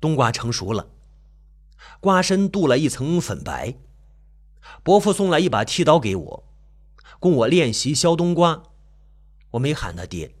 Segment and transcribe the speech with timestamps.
[0.00, 0.88] 冬瓜成熟了，
[2.00, 3.74] 瓜身镀了一层粉白。
[4.82, 6.44] 伯父送来一把剃刀给我，
[7.18, 8.62] 供我练习削冬瓜。
[9.52, 10.34] 我没喊他爹，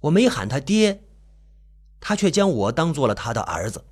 [0.00, 1.02] 我没喊他爹，
[2.00, 3.84] 他却将我当做了他的儿子。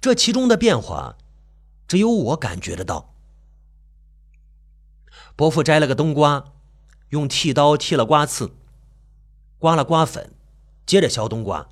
[0.00, 1.18] 这其中的变化，
[1.86, 3.14] 只有我感觉得到。
[5.36, 6.52] 伯父摘了个冬瓜，
[7.10, 8.54] 用剃刀剃了瓜刺，
[9.58, 10.32] 刮了瓜粉，
[10.86, 11.68] 接着削冬瓜。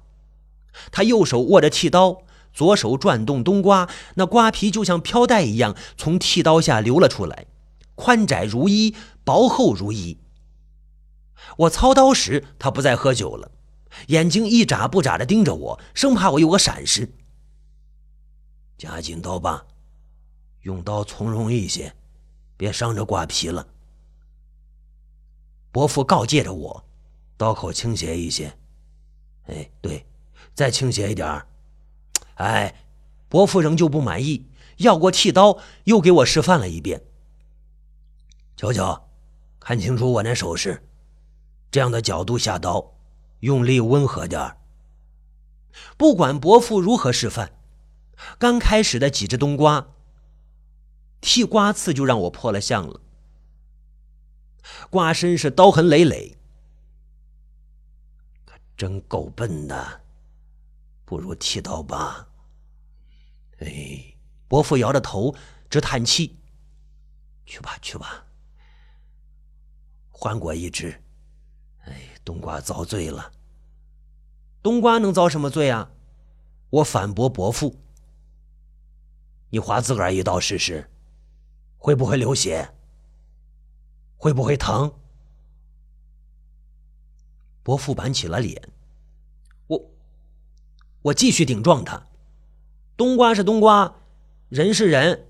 [0.91, 7.47] 他右手握着剃刀，左手转动冬瓜，那瓜皮就像飘带一样从剃刀下流了出来，
[7.95, 10.19] 宽窄如一，薄厚如一。
[11.59, 13.51] 我操刀时，他不再喝酒了，
[14.09, 17.13] 眼睛一眨不眨的盯着我，生怕我有个闪失。
[18.79, 19.65] 夹紧刀把，
[20.63, 21.95] 用刀从容一些，
[22.57, 23.67] 别伤着瓜皮了。
[25.71, 26.85] 伯父告诫着我，
[27.37, 28.57] 刀口倾斜一些。
[29.47, 30.05] 哎，对。
[30.55, 31.47] 再倾斜一点儿，
[32.35, 32.85] 哎，
[33.29, 37.03] 伯父仍旧不满意，要过剃刀，又给我示范了一遍。
[38.57, 39.09] 瞧瞧，
[39.59, 40.87] 看清楚我那手势，
[41.71, 42.95] 这样的角度下刀，
[43.41, 44.59] 用力温和点儿。
[45.97, 47.51] 不管伯父如何示范，
[48.39, 49.89] 刚开始的几只冬瓜，
[51.23, 53.01] 剃瓜刺就让我破了相了，
[54.91, 56.37] 瓜身是刀痕累累，
[58.45, 60.02] 可真够笨的。
[61.13, 62.27] 不如剃刀吧。
[63.59, 64.17] 哎，
[64.49, 65.37] 伯父摇着头
[65.69, 66.41] 直叹气。
[67.45, 68.25] 去吧，去吧。
[70.09, 71.05] 换过一只。
[71.81, 73.31] 哎，冬瓜遭罪了。
[74.63, 75.91] 冬瓜能遭什么罪啊？
[76.71, 77.79] 我反驳伯父。
[79.51, 80.91] 你划自个儿一刀试试，
[81.77, 82.73] 会不会流血？
[84.17, 84.99] 会不会疼？
[87.63, 88.73] 伯父板起了脸。
[91.03, 92.07] 我继续顶撞他，
[92.97, 93.97] 冬瓜是冬瓜，
[94.49, 95.27] 人是人，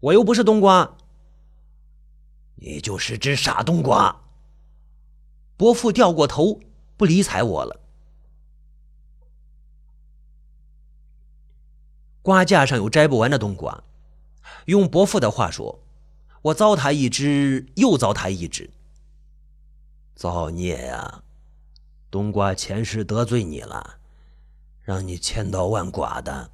[0.00, 0.96] 我又不是冬瓜，
[2.56, 4.20] 你就是只傻冬瓜。
[5.56, 6.60] 伯父掉过头，
[6.96, 7.80] 不理睬我了。
[12.20, 13.82] 瓜架上有摘不完的冬瓜，
[14.66, 15.82] 用伯父的话说，
[16.42, 18.70] 我糟蹋一只又糟蹋一只。
[20.14, 21.24] 造孽呀！
[22.10, 23.98] 冬瓜前世得罪你了。
[24.82, 26.50] 让你千刀万剐的，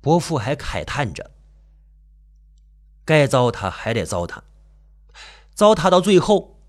[0.00, 1.32] 伯父还慨叹着
[3.04, 4.38] ：“该糟蹋还得糟蹋，
[5.54, 6.60] 糟蹋到最后，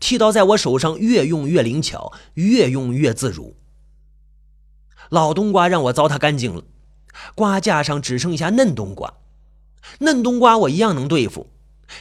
[0.00, 3.54] 剃刀在我手上越用越灵巧，越用越自如。
[5.10, 6.64] 老冬瓜让我糟蹋干净了，
[7.34, 9.12] 瓜架上只剩下嫩冬瓜，
[9.98, 11.50] 嫩冬瓜我一样能对付。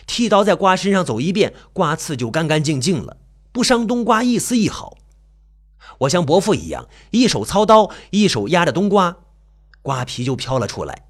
[0.08, 3.18] 剃刀在瓜身上走一遍，瓜刺就干干净净了，
[3.52, 4.98] 不伤冬瓜一丝一毫。”
[6.00, 9.18] 我像伯父一样，一手操刀，一手压着冬瓜，
[9.82, 11.08] 瓜皮就飘了出来，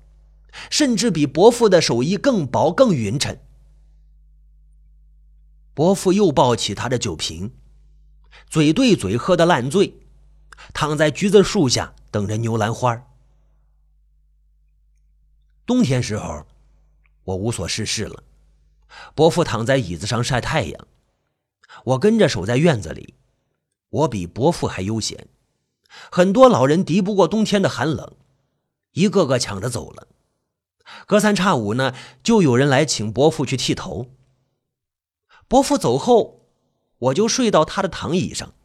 [0.69, 3.38] 甚至比伯父的手艺更薄更匀称。
[5.73, 7.51] 伯父又抱起他的酒瓶，
[8.47, 10.01] 嘴对嘴喝得烂醉，
[10.73, 13.07] 躺在橘子树下等着牛兰花。
[15.66, 16.45] 冬天时候，
[17.23, 18.23] 我无所事事了，
[19.16, 20.88] 伯父躺在椅子上晒太阳，
[21.85, 23.16] 我跟着守在院子里。
[23.93, 25.27] 我比伯父还悠闲，
[26.11, 28.15] 很多老人敌不过冬天的寒冷，
[28.93, 30.07] 一个个抢着走了。
[31.05, 31.93] 隔三差五呢，
[32.23, 34.07] 就有人来请伯父去剃头。
[35.47, 36.47] 伯父走后，
[36.97, 38.55] 我就睡到他的躺椅上，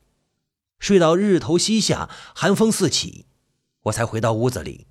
[0.78, 3.26] 睡到日头西下，寒风四起，
[3.82, 4.86] 我才回到屋子里。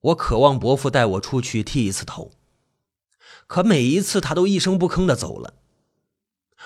[0.00, 2.30] 我渴望伯父带我出去剃一次头，
[3.46, 5.54] 可每一次他都一声不吭的走了。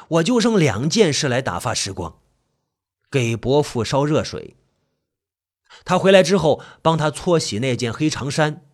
[0.08, 2.20] 我就剩两件事来打发时光：
[3.10, 4.56] 给伯父烧热水。
[5.84, 8.68] 他回来之后，帮他搓洗那件黑长衫。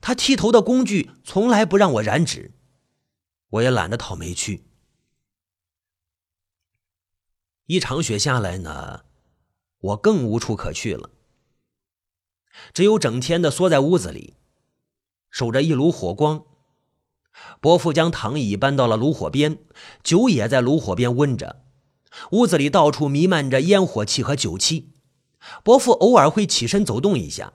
[0.00, 2.52] 他剃头的工具从来不让我染指，
[3.48, 4.66] 我也懒得讨没趣。
[7.66, 9.04] 一场雪下来呢，
[9.78, 11.10] 我更无处可去了，
[12.74, 14.36] 只有整天的缩在屋子里，
[15.30, 16.44] 守着一炉火光。
[17.60, 19.58] 伯父将躺椅搬到了炉火边，
[20.02, 21.64] 酒也在炉火边温着。
[22.32, 24.92] 屋子里到处弥漫着烟火气和酒气。
[25.62, 27.52] 伯父偶尔会起身走动一下，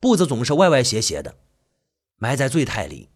[0.00, 1.36] 步子总是歪歪斜斜的，
[2.16, 3.08] 埋在醉态里。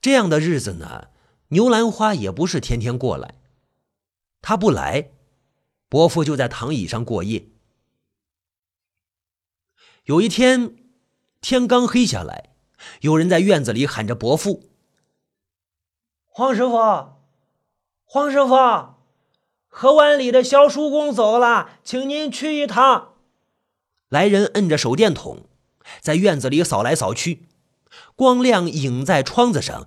[0.00, 1.08] 这样的日子呢，
[1.48, 3.36] 牛兰花也不是天天过来。
[4.42, 5.10] 他不来，
[5.88, 7.48] 伯父就在躺椅上过夜。
[10.04, 10.76] 有一天，
[11.40, 12.49] 天刚黑下来。
[13.00, 14.70] 有人在院子里喊着：“伯父，
[16.26, 16.76] 黄师傅，
[18.04, 18.54] 黄师傅，
[19.68, 23.14] 河湾里的肖叔公走了，请您去一趟。
[24.08, 25.44] 来人摁着手电筒，
[26.00, 27.48] 在院子里扫来扫去，
[28.16, 29.86] 光亮影在窗子上，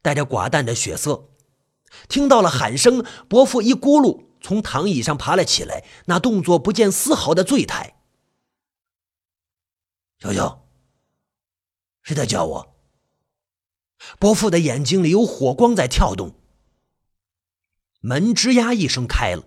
[0.00, 1.28] 带着寡淡的血色。
[2.08, 7.96] 听到了喊声，伯父一咕噜从躺椅上爬了起来，那动作不见丝毫的醉态。
[10.20, 10.59] 小小，
[12.10, 12.74] 谁在叫我？
[14.18, 16.34] 伯父的眼睛里有火光在跳动。
[18.00, 19.44] 门吱呀一声开了，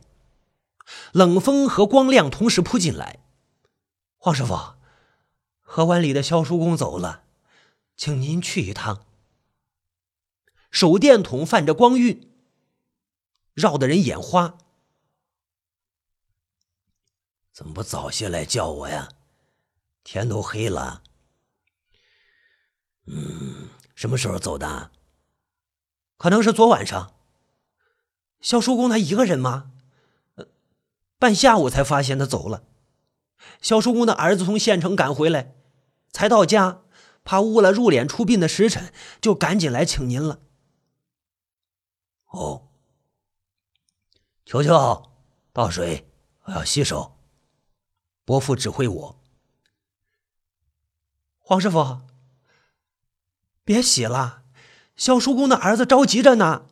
[1.12, 3.19] 冷风和光亮同时扑进来。
[4.15, 4.75] 黄师傅，
[5.60, 7.25] 河湾里的肖叔公走了，
[7.98, 9.06] 请您去一趟。
[10.71, 12.31] 手电筒泛着光晕，
[13.54, 14.57] 绕得人眼花。
[17.51, 19.09] 怎么不早些来叫我呀？
[20.06, 21.04] 天都黑了。
[23.05, 24.91] 嗯，什么时候走的？
[26.17, 27.13] 可能是昨晚上。
[28.39, 29.71] 肖叔公他一个人吗？
[31.17, 32.63] 半下午才发现他走了。
[33.61, 35.55] 肖叔公的儿子从县城赶回来，
[36.11, 36.81] 才到家，
[37.23, 40.39] 怕误了入殓出殡的时辰，就赶紧来请您了。
[42.27, 42.67] 哦，
[44.45, 45.11] 球球，
[45.51, 46.09] 倒水，
[46.44, 47.17] 我要洗手。
[48.25, 49.19] 伯父指挥我。
[51.39, 52.01] 黄师傅，
[53.63, 54.44] 别洗了，
[54.95, 56.68] 肖叔公的儿子着急着呢。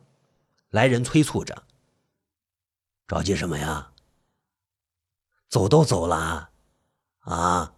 [0.68, 1.64] 来人催促着
[3.06, 3.92] ：“着急什么呀？
[5.48, 6.50] 走都走了，
[7.20, 7.74] 啊，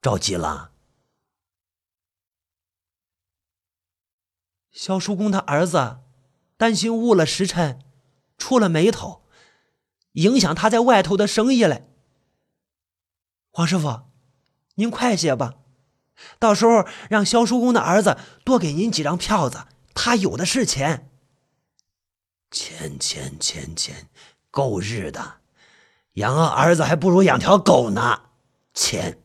[0.00, 0.72] 着急了。”
[4.72, 6.00] 肖叔公他儿子
[6.56, 7.80] 担心误了时辰，
[8.36, 9.24] 出了眉头，
[10.12, 11.88] 影响他在外头的生意嘞。
[13.50, 14.10] 黄师傅，
[14.74, 15.54] 您快些吧，
[16.38, 19.64] 到时候让肖叔公的儿子多给您几张票子，
[19.94, 21.10] 他有的是钱。
[22.50, 24.08] 钱钱钱钱，
[24.50, 25.38] 够日的！
[26.12, 28.22] 养个儿子还不如养条狗呢。
[28.72, 29.18] 钱，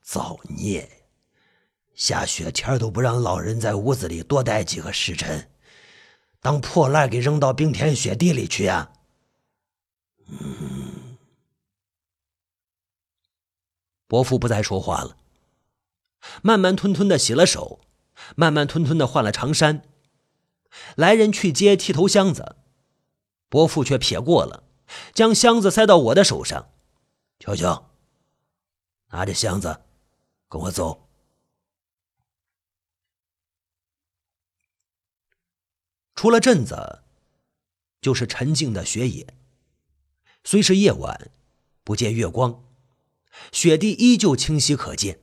[0.00, 0.88] 造孽！
[1.94, 5.50] 下雪天都不让老人在屋子里多待几个时辰，
[6.40, 8.92] 当破烂给扔到冰天雪地里去呀！
[10.28, 10.95] 嗯。
[14.06, 15.16] 伯父不再说话了，
[16.42, 17.80] 慢慢吞吞的洗了手，
[18.36, 19.82] 慢慢吞吞的换了长衫。
[20.94, 22.56] 来人去接剃头箱子，
[23.48, 24.64] 伯父却撇过了，
[25.14, 26.70] 将箱子塞到我的手上。
[27.38, 27.90] 乔乔，
[29.08, 29.80] 拿着箱子，
[30.48, 31.08] 跟我走。
[36.14, 37.02] 出了镇子，
[38.00, 39.34] 就是沉静的雪野。
[40.44, 41.30] 虽是夜晚，
[41.84, 42.64] 不见月光，
[43.52, 45.20] 雪地依旧清晰可见。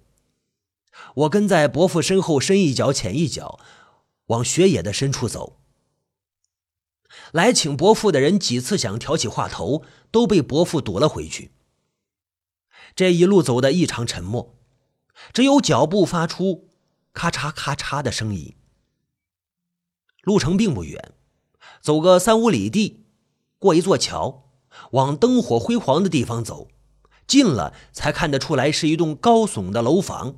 [1.16, 3.60] 我跟在伯父身后，深一脚浅一脚。
[4.28, 5.60] 往雪野的深处走。
[7.34, 11.52] 来请伯父的人几次想挑起话头，都被伯父堵了回去。
[12.96, 14.56] 这一路走的异常沉默，
[15.34, 16.70] 只有脚步发出
[17.12, 18.56] 咔嚓咔嚓的声音。
[20.22, 21.14] 路程并不远，
[21.82, 23.06] 走个三五里地，
[23.60, 24.52] 过一座桥，
[24.92, 26.70] 往灯火辉煌的地方走。
[27.28, 30.36] 近了才看得出来是一栋高耸的楼房。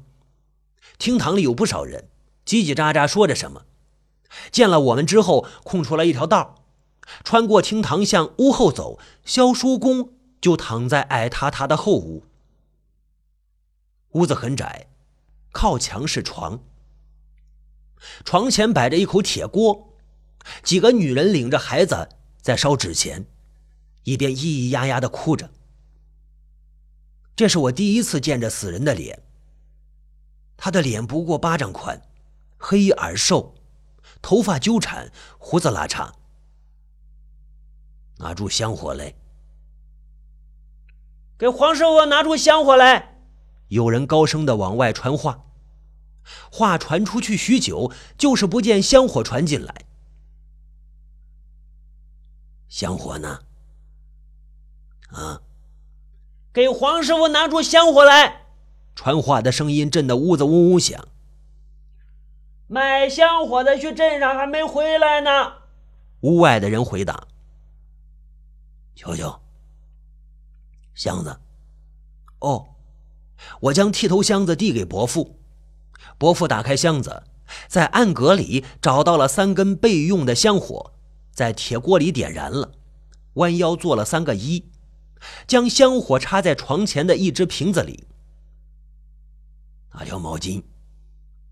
[0.97, 2.09] 厅堂里有不少人，
[2.45, 3.65] 叽叽喳喳说着什么。
[4.51, 6.63] 见了我们之后，空出来一条道，
[7.23, 8.99] 穿过厅堂向屋后走。
[9.23, 12.23] 萧叔公就躺在矮塌塌的后屋。
[14.11, 14.87] 屋子很窄，
[15.51, 16.61] 靠墙是床，
[18.23, 19.93] 床前摆着一口铁锅，
[20.63, 22.07] 几个女人领着孩子
[22.41, 23.25] 在烧纸钱，
[24.03, 25.49] 一边咿咿呀呀的哭着。
[27.35, 29.21] 这是我第一次见着死人的脸。
[30.57, 32.01] 他的脸不过巴掌宽，
[32.57, 33.55] 黑而瘦。
[34.21, 36.13] 头发纠缠，胡子拉碴。
[38.17, 39.13] 拿出香火来，
[41.37, 43.19] 给黄师傅拿出香火来。
[43.67, 45.45] 有人高声的往外传话，
[46.49, 49.85] 话传出去许久，就是不见香火传进来。
[52.69, 53.41] 香火呢？
[55.09, 55.41] 啊！
[56.55, 58.45] 给黄师傅拿出香火来。
[58.95, 61.05] 传话的声音震得屋子嗡嗡响。
[62.67, 65.51] 买香火的去镇上还没回来呢。
[66.21, 67.27] 屋外的人回答
[68.95, 69.41] ：“求求，
[70.93, 71.37] 箱子。”
[72.39, 72.67] 哦，
[73.59, 75.37] 我将剃头箱子递给伯父。
[76.17, 77.23] 伯父打开箱子，
[77.67, 80.93] 在暗格里找到了三根备用的香火，
[81.33, 82.71] 在铁锅里点燃了，
[83.33, 84.63] 弯腰做了三个揖，
[85.47, 88.07] 将香火插在床前的一只瓶子里。
[89.93, 90.63] 拿条毛巾，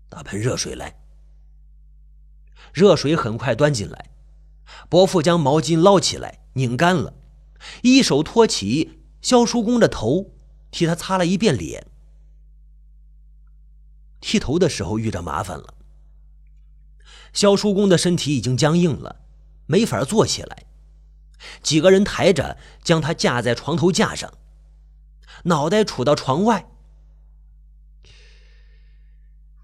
[0.08, 1.00] 打盆热水来。
[2.72, 4.10] 热水很快端进来，
[4.88, 7.14] 伯父将毛巾捞起来，拧干了，
[7.82, 10.32] 一手托起萧叔公的头，
[10.70, 11.86] 替他擦了一遍脸。
[14.20, 15.74] 剃头的时候遇着麻烦了，
[17.32, 19.20] 萧叔公的身体已经僵硬了，
[19.66, 20.64] 没法坐起来。
[21.62, 24.32] 几个人抬着将他架在床头架上，
[25.44, 26.68] 脑袋杵到床外。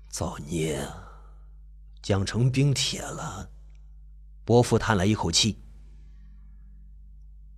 [0.09, 0.87] 造孽，
[2.03, 3.51] 僵成冰铁了。
[4.45, 5.59] 伯父叹了一口气，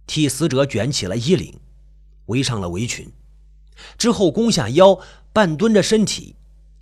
[0.07, 1.59] 替死者卷起了衣领，
[2.27, 3.11] 围上了围裙，
[3.97, 5.01] 之后弓下腰，
[5.33, 6.37] 半蹲着身体，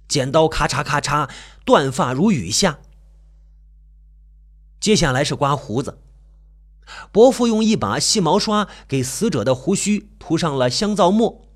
[0.09, 1.31] 剪刀咔嚓咔嚓，
[1.65, 2.81] 断发如雨下。
[4.81, 6.03] 接下来是刮胡子，
[7.13, 11.49] 伯父用一把细毛刷给死者的胡须涂上了香皂沫，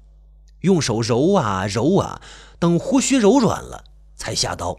[0.60, 2.20] 用手揉啊揉啊，
[2.58, 4.78] 等胡须柔软了，才下刀。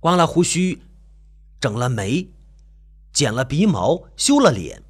[0.00, 0.82] 刮了胡须。
[1.60, 2.28] 整了眉，
[3.12, 4.84] 剪了鼻毛，修了脸，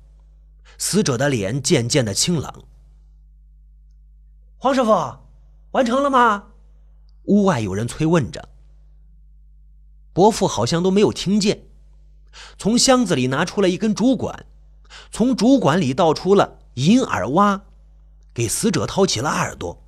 [0.77, 2.63] 死者的脸渐渐的清朗。
[4.59, 4.91] 黄师傅，
[5.71, 6.49] 完成了吗？
[7.25, 8.51] 屋外有人催问着。
[10.13, 11.68] 伯父好像都没有听见，
[12.57, 14.47] 从箱子里拿出了一根竹管，
[15.11, 17.63] 从竹管里倒出了银耳挖，
[18.35, 19.83] 给死者掏起了耳朵，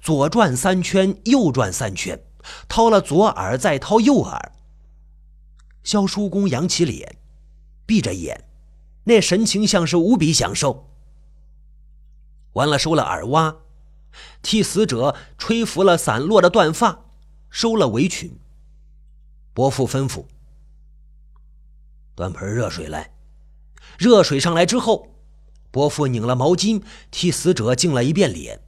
[0.00, 2.22] 左转三圈，右转三圈，
[2.68, 4.52] 掏了左耳，再掏右耳。
[5.82, 7.16] 萧叔公扬起脸，
[7.86, 8.44] 闭着眼，
[9.04, 10.88] 那神情像是无比享受。
[12.52, 13.56] 完了，收了耳挖，
[14.42, 17.06] 替死者吹拂了散落的断发，
[17.50, 18.38] 收了围裙。
[19.54, 20.26] 伯父吩咐
[22.14, 23.12] ：“端盆热水来。”
[23.98, 25.08] 热水上来之后，
[25.70, 28.62] 伯父拧了毛巾，替死者净了一遍脸，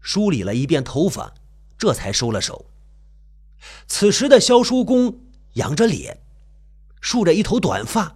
[0.00, 1.34] 梳理了一遍头发，
[1.76, 2.66] 这才收了手。
[3.86, 5.20] 此时的萧叔公
[5.54, 6.22] 仰着脸。
[7.02, 8.14] 竖着一头短发，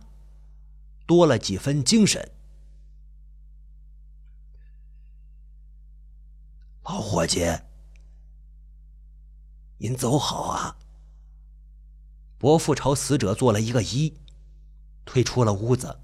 [1.06, 2.32] 多了几分精神。
[6.82, 7.50] 老伙计，
[9.78, 10.76] 您走好啊！
[12.36, 14.12] 伯父朝死者做了一个揖，
[15.04, 16.00] 退出了屋子。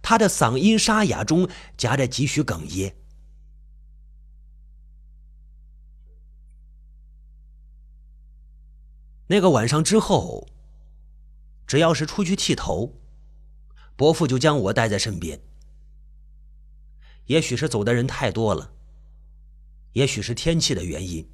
[0.00, 2.96] 他的嗓音沙哑中夹着几许哽咽。
[9.26, 10.48] 那个晚上之后。
[11.66, 13.00] 只要是出去剃头，
[13.96, 15.40] 伯父就将我带在身边。
[17.24, 18.74] 也许是走的人太多了，
[19.94, 21.26] 也许是天气的原因。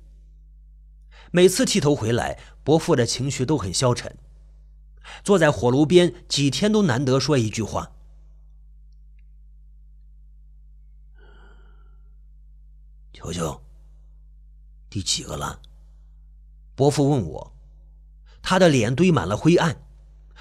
[1.32, 4.16] 每次剃头回来，伯父的情绪都很消沉，
[5.22, 7.92] 坐在火炉边，几天都难得说一句话。
[13.12, 13.62] 球球，
[14.88, 15.60] 第几个了？
[16.74, 17.52] 伯父问我，
[18.40, 19.86] 他的脸堆满了灰暗。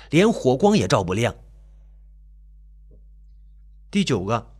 [0.09, 1.35] 连火光也照不亮。
[3.91, 4.55] 第九个，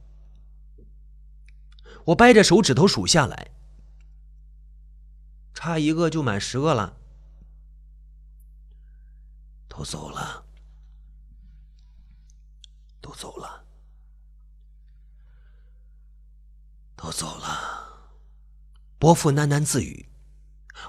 [2.06, 3.52] 我掰着手指头数下来，
[5.56, 6.99] 差一个就满十个了。
[9.80, 10.44] 都走了，
[13.00, 13.64] 都走了，
[16.98, 18.04] 都走了。
[18.98, 20.10] 伯父喃喃自语，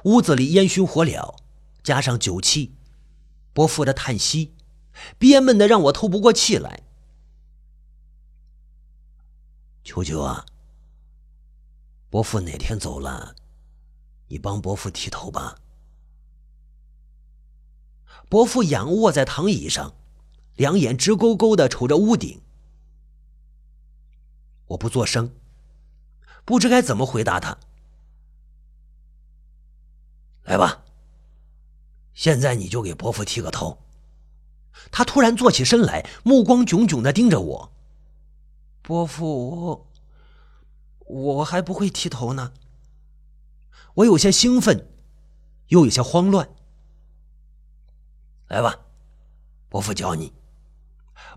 [0.03, 1.37] 屋子里烟熏火燎，
[1.85, 2.75] 加上酒气。
[3.53, 4.57] 伯父的叹息，
[5.21, 6.83] 憋闷的让我透不过气来。
[9.85, 10.45] 球球啊，
[12.11, 13.37] 伯父哪天走了，
[14.27, 15.57] 你帮伯父剃头吧。
[18.31, 19.93] 伯父仰卧在躺椅上，
[20.55, 22.41] 两眼直勾勾的瞅着屋顶。
[24.67, 25.35] 我不作声，
[26.45, 27.59] 不知该怎么回答他。
[30.45, 30.85] 来吧。
[32.15, 33.83] 现在你就给伯父剃个头。
[34.93, 37.73] 他突然坐起身来，目光炯炯的盯着我。
[38.81, 39.89] 伯父，
[41.01, 42.53] 我我还不会剃头呢。
[43.95, 44.89] 我有些兴奋，
[45.67, 46.49] 又有些慌乱。
[48.50, 48.80] 来吧，
[49.69, 50.33] 伯父教你。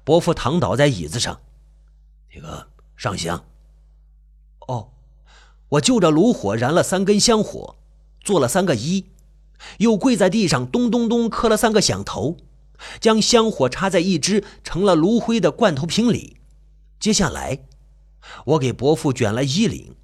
[0.04, 1.40] 伯父躺倒在椅子上，
[2.34, 2.68] 那个
[2.98, 3.46] 上香。
[4.68, 4.90] 哦，
[5.70, 7.76] 我就着炉火燃了三根香火，
[8.22, 9.06] 做了三个揖。
[9.78, 12.36] 又跪在地上，咚咚咚磕了三个响头，
[13.00, 16.38] 将香火插在一只成了炉灰的罐头瓶里。
[17.00, 17.60] 接下来，
[18.46, 19.96] 我给伯父卷了衣领，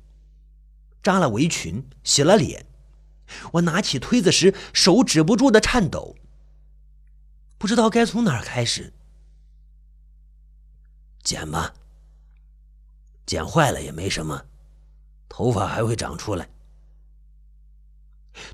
[1.02, 2.68] 扎了围裙，洗了脸。
[3.54, 6.16] 我拿起推子时，手止不住的颤抖，
[7.60, 8.94] 不知道该从哪儿开始。
[11.22, 11.74] 剪吧，
[13.26, 14.46] 剪坏了也没什么，
[15.28, 16.50] 头发还会长出来。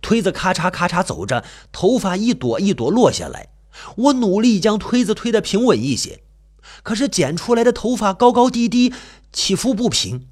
[0.01, 3.49] 推子咔嚓咔嚓走着，头发一朵一朵落下来，
[3.95, 6.23] 我努力将推子推得平稳一些，
[6.81, 8.91] 可是剪出来的头发高高低低，
[9.31, 10.27] 起伏不平。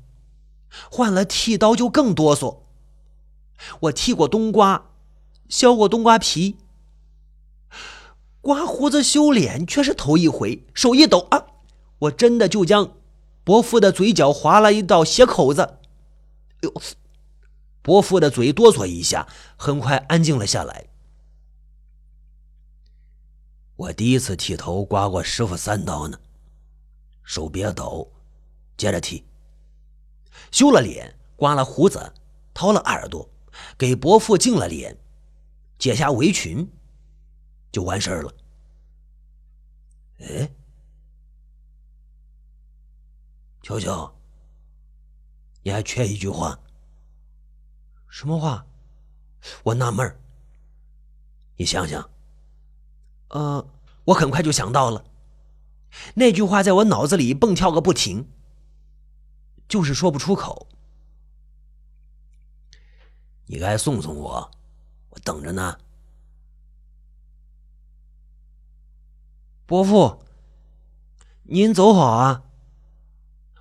[0.89, 2.61] 换了剃刀就更哆嗦。
[3.81, 4.89] 我剃过冬瓜，
[5.47, 6.57] 削过冬瓜皮，
[8.43, 10.65] 刮胡子修脸却是头一回。
[10.73, 11.45] 手一抖啊，
[11.97, 12.97] 我真的就将
[13.45, 15.61] 伯父的嘴角划了一道血口子。
[15.61, 16.81] 哎呦！
[17.81, 20.87] 伯父的嘴哆嗦一下，很快安静了下来。
[23.77, 26.19] 我第一次剃头刮过师傅三刀呢，
[27.23, 28.11] 手别抖，
[28.75, 29.25] 接着剃。
[30.51, 32.13] 修了脸，刮了胡子，
[32.53, 33.29] 掏了耳朵，
[33.77, 34.97] 给伯父净了脸，
[35.79, 36.69] 解下围裙，
[37.73, 38.31] 就完事儿了。
[40.19, 40.49] 哎，
[43.63, 44.15] 球球，
[45.63, 46.57] 你还缺一句话。
[48.07, 48.63] 什么话？
[49.63, 50.21] 我纳闷儿。
[51.57, 52.07] 你想想。
[53.29, 53.67] 呃，
[54.05, 55.03] 我很快就想到了。
[56.13, 58.29] 那句话在我脑子里蹦跳个不停，
[59.67, 60.67] 就是说不出口。
[63.47, 64.51] 你该送送我，
[65.09, 65.79] 我等着呢。
[69.65, 70.23] 伯父，
[71.43, 72.43] 您走好啊！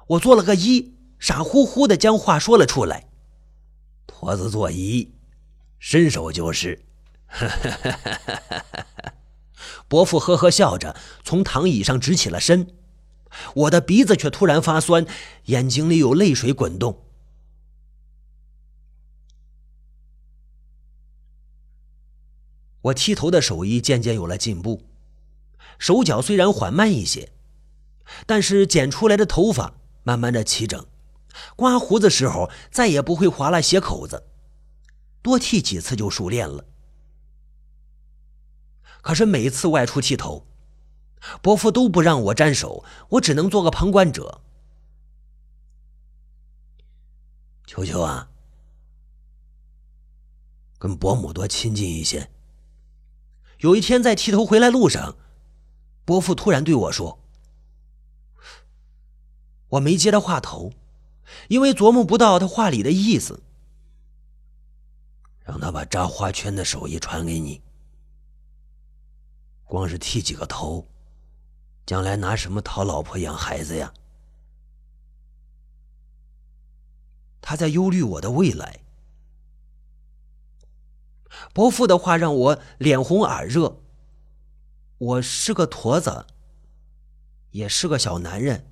[0.09, 3.09] 我做了个揖，傻乎乎的将话说了出来。
[4.07, 5.11] 驼子作揖，
[5.79, 6.85] 伸手就是。
[9.87, 12.75] 伯父呵呵笑着，从躺椅上直起了身。
[13.55, 15.07] 我的鼻子却突然发酸，
[15.45, 17.07] 眼睛里有泪水滚动。
[22.83, 24.83] 我剃头的手艺渐渐有了进步，
[25.79, 27.33] 手脚虽然缓慢一些，
[28.26, 30.87] 但是剪出来的头发慢慢的齐整。
[31.57, 34.25] 刮胡子时候再也不会划了血口子，
[35.23, 36.67] 多剃几次就熟练了。
[39.00, 40.47] 可是每次外出剃头，
[41.41, 44.42] 伯父都不让我沾手，我只能做个旁观者。
[47.66, 48.29] 球球啊，
[50.79, 52.31] 跟伯母多亲近一些。
[53.61, 55.16] 有一天在剃头回来路上，
[56.05, 57.19] 伯父突然对我说
[59.69, 60.73] ：“我没接他话头。”
[61.49, 63.43] 因为琢磨不到他话里的意思，
[65.45, 67.62] 让他把扎花圈的手艺传给你。
[69.65, 70.87] 光是剃几个头，
[71.87, 73.95] 将来拿什么讨老婆养孩子呀？
[77.41, 78.81] 他在忧虑我的未来。
[81.55, 83.82] 伯父的话让我脸红耳热。
[85.03, 86.27] 我是个驼子，
[87.51, 88.71] 也是个小男人。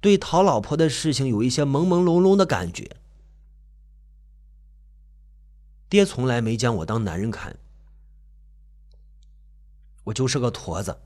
[0.00, 2.96] 对讨老婆的事情有一些朦朦胧胧的感觉。
[5.88, 7.58] 爹从来没将我当男人看，
[10.04, 11.00] 我就是个驼子。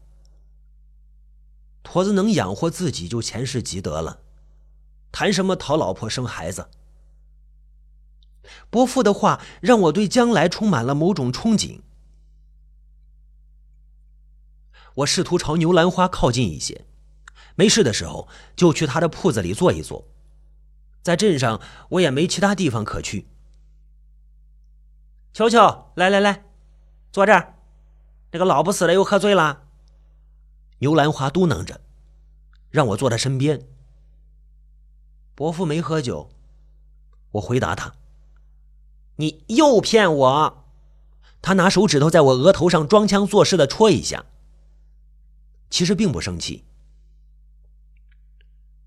[1.82, 4.20] 驼子能养活自己就前世积德了，
[5.10, 6.68] 谈什么讨老婆生孩子？
[8.68, 11.80] 伯父的话让我对将来充满了某种憧憬。
[14.96, 16.84] 我试图朝牛兰花靠近一些。
[17.54, 20.06] 没事的时候就去他的铺子里坐一坐，
[21.02, 23.26] 在镇上我也没其他地方可去。
[25.34, 26.44] 球球，来来来，
[27.10, 27.54] 坐这儿。
[28.30, 29.64] 那个老不死的又喝醉了。
[30.78, 31.80] 牛兰花嘟囔着，
[32.70, 33.66] 让我坐他身边。
[35.34, 36.30] 伯父没喝酒，
[37.32, 37.94] 我回答他
[39.16, 40.64] ：“你又骗我。”
[41.42, 44.24] 他拿手指头在我额头上装腔作势的戳一下，
[45.72, 46.66] 其实并不生气。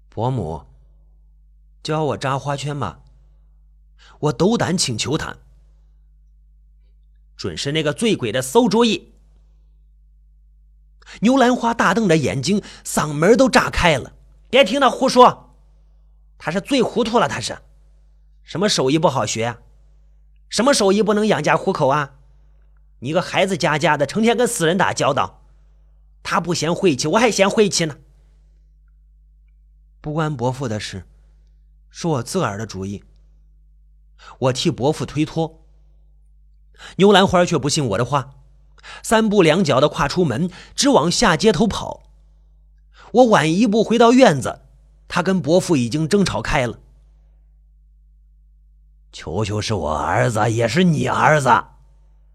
[0.08, 0.68] 伯母，
[1.82, 3.00] 教我扎花圈吧。
[4.20, 5.36] 我斗胆请求他，
[7.36, 9.16] 准是那个醉鬼的馊主意。
[11.22, 14.14] 牛兰花大瞪着眼睛，嗓门都炸开了。
[14.52, 15.56] 别听他胡说，
[16.38, 17.28] 他是醉糊涂了。
[17.28, 17.58] 他是，
[18.44, 19.58] 什么手艺不好学啊？
[20.50, 22.20] 什么手艺不能养家糊口啊？
[23.00, 25.45] 你个孩子家家的，成天跟死人打交道，
[26.28, 27.98] 他不嫌晦气，我还嫌晦气呢。
[30.02, 31.06] 不关伯父的事，
[31.92, 33.04] 是我自个儿的主意。
[34.40, 35.64] 我替伯父推脱。
[36.96, 38.32] 牛兰花却不信我的话，
[39.04, 42.10] 三步两脚的跨出门，直往下街头跑。
[43.12, 44.62] 我晚一步回到院子，
[45.08, 46.80] 他跟伯父已经争吵开了。
[49.12, 51.66] 球球是我儿子，也是你儿子，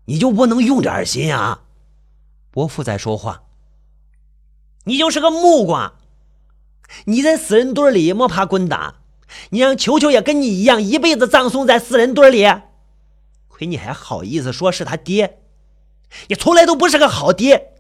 [0.04, 1.64] 你就不能用点心啊？
[2.52, 3.42] 伯父在说话。
[4.84, 5.94] 你就是个木瓜。
[7.04, 8.96] 你在死人堆里摸爬滚打，
[9.50, 12.44] 你让球球也跟你一样，一辈子葬送在死人堆里。
[13.48, 15.40] 亏你还好意思说是他爹，
[16.28, 17.74] 你从来都不是个好爹。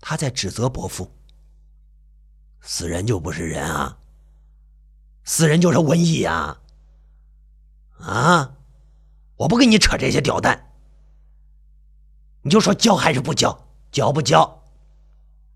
[0.00, 1.10] 他在指责伯父。
[2.60, 3.98] 死人就不是人啊？
[5.24, 6.60] 死人就是瘟疫啊？
[8.00, 8.56] 啊！
[9.36, 10.70] 我不跟你扯这些吊蛋，
[12.42, 13.66] 你就说交还是不交？
[13.90, 14.63] 交不交？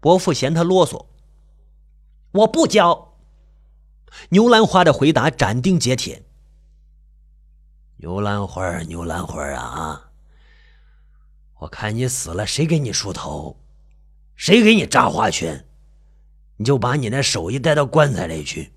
[0.01, 1.07] 伯父嫌他啰嗦，
[2.33, 3.17] 我不交。
[4.31, 6.25] 牛兰花的回答斩钉截铁。
[7.97, 10.11] 牛兰花，牛兰花啊！
[11.59, 13.59] 我看你死了，谁给你梳头？
[14.37, 15.67] 谁给你扎花圈？
[16.57, 18.73] 你就把你那手艺带到棺材里去。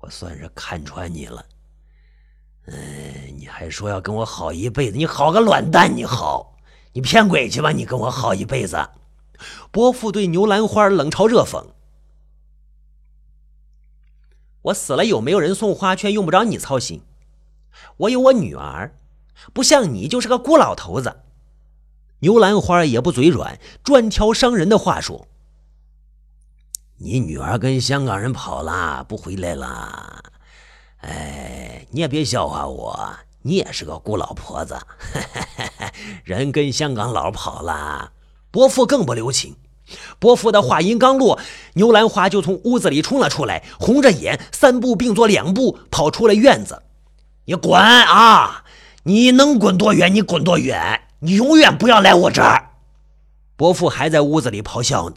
[0.00, 1.46] 我算是看穿你了。
[2.66, 4.96] 哎，你还说要跟我好一辈子？
[4.96, 5.96] 你好个卵蛋！
[5.96, 6.56] 你好，
[6.92, 7.70] 你骗鬼去吧！
[7.70, 8.76] 你跟我好一辈子。
[9.70, 11.66] 伯父对牛兰花冷嘲热讽
[14.62, 17.02] ：“我死了有没有人送花圈，用不着你操心。
[17.96, 18.96] 我有我女儿，
[19.52, 21.20] 不像你就是个孤老头子。”
[22.20, 25.26] 牛兰花也不嘴软，专挑伤人的话说
[26.98, 30.22] ：“你女儿跟香港人跑了，不回来了。
[30.98, 34.78] 哎，你也别笑话我，你也是个孤老婆子。
[36.22, 38.12] 人跟香港佬跑了。”
[38.52, 39.56] 伯父更不留情。
[40.20, 41.40] 伯父的话音刚落，
[41.74, 46.82] 牛兰花就从屋子里冲了出来，红着眼，三步并作两步跑出了院子。
[47.46, 48.64] 你滚啊！
[49.02, 51.00] 你能滚多远，你滚多远。
[51.18, 52.70] 你永远不要来我这儿！
[53.56, 55.16] 伯父还在屋子里咆哮呢。